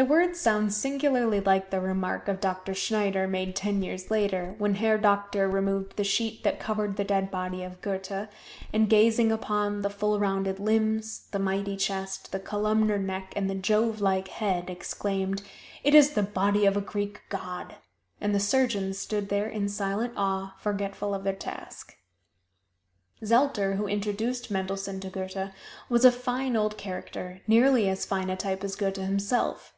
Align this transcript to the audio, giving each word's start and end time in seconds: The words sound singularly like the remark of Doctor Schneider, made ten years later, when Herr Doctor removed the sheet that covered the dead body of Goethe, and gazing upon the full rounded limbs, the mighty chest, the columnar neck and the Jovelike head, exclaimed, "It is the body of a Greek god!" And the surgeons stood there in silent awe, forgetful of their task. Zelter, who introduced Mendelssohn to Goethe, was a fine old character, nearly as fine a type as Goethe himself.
The 0.00 0.04
words 0.04 0.38
sound 0.38 0.72
singularly 0.72 1.40
like 1.40 1.70
the 1.70 1.80
remark 1.80 2.28
of 2.28 2.38
Doctor 2.40 2.72
Schneider, 2.72 3.26
made 3.26 3.56
ten 3.56 3.82
years 3.82 4.12
later, 4.12 4.54
when 4.58 4.76
Herr 4.76 4.96
Doctor 4.96 5.48
removed 5.48 5.96
the 5.96 6.04
sheet 6.04 6.44
that 6.44 6.60
covered 6.60 6.94
the 6.94 7.02
dead 7.02 7.32
body 7.32 7.64
of 7.64 7.80
Goethe, 7.80 8.28
and 8.72 8.88
gazing 8.88 9.32
upon 9.32 9.82
the 9.82 9.90
full 9.90 10.20
rounded 10.20 10.60
limbs, 10.60 11.26
the 11.32 11.40
mighty 11.40 11.76
chest, 11.76 12.30
the 12.30 12.38
columnar 12.38 12.96
neck 12.96 13.32
and 13.34 13.50
the 13.50 13.56
Jovelike 13.56 14.28
head, 14.28 14.70
exclaimed, 14.70 15.42
"It 15.82 15.96
is 15.96 16.10
the 16.10 16.22
body 16.22 16.64
of 16.64 16.76
a 16.76 16.80
Greek 16.80 17.22
god!" 17.28 17.74
And 18.20 18.32
the 18.32 18.38
surgeons 18.38 18.98
stood 19.00 19.30
there 19.30 19.48
in 19.48 19.68
silent 19.68 20.12
awe, 20.16 20.54
forgetful 20.60 21.12
of 21.12 21.24
their 21.24 21.34
task. 21.34 21.96
Zelter, 23.24 23.74
who 23.74 23.88
introduced 23.88 24.48
Mendelssohn 24.48 25.00
to 25.00 25.10
Goethe, 25.10 25.50
was 25.88 26.04
a 26.04 26.12
fine 26.12 26.54
old 26.56 26.76
character, 26.78 27.40
nearly 27.48 27.88
as 27.88 28.06
fine 28.06 28.30
a 28.30 28.36
type 28.36 28.62
as 28.62 28.76
Goethe 28.76 28.94
himself. 28.98 29.74